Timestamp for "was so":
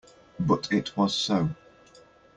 0.97-1.51